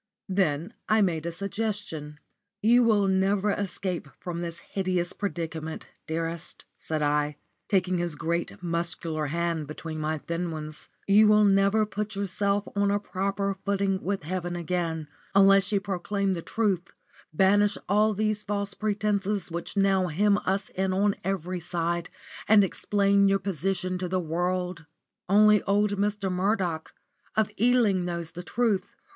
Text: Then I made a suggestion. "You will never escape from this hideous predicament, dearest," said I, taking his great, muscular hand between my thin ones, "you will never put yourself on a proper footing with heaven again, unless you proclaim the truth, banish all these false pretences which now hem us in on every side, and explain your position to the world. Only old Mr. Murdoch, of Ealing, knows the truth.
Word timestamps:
Then 0.29 0.73
I 0.89 1.03
made 1.03 1.27
a 1.27 1.31
suggestion. 1.31 2.19
"You 2.63 2.81
will 2.83 3.07
never 3.07 3.51
escape 3.51 4.07
from 4.19 4.41
this 4.41 4.57
hideous 4.57 5.13
predicament, 5.13 5.89
dearest," 6.07 6.65
said 6.79 7.03
I, 7.03 7.37
taking 7.69 7.99
his 7.99 8.15
great, 8.15 8.63
muscular 8.63 9.27
hand 9.27 9.67
between 9.67 9.99
my 9.99 10.17
thin 10.17 10.49
ones, 10.49 10.89
"you 11.05 11.27
will 11.27 11.43
never 11.43 11.85
put 11.85 12.15
yourself 12.15 12.67
on 12.75 12.89
a 12.89 12.99
proper 12.99 13.53
footing 13.63 14.01
with 14.01 14.23
heaven 14.23 14.55
again, 14.55 15.07
unless 15.35 15.71
you 15.71 15.79
proclaim 15.79 16.33
the 16.33 16.41
truth, 16.41 16.87
banish 17.31 17.77
all 17.87 18.15
these 18.15 18.41
false 18.41 18.73
pretences 18.73 19.51
which 19.51 19.77
now 19.77 20.07
hem 20.07 20.39
us 20.47 20.69
in 20.69 20.93
on 20.93 21.13
every 21.23 21.59
side, 21.59 22.09
and 22.47 22.63
explain 22.63 23.27
your 23.27 23.37
position 23.37 23.99
to 23.99 24.07
the 24.09 24.19
world. 24.19 24.87
Only 25.29 25.61
old 25.61 25.91
Mr. 25.97 26.31
Murdoch, 26.31 26.91
of 27.35 27.51
Ealing, 27.59 28.03
knows 28.03 28.31
the 28.31 28.41
truth. 28.41 28.95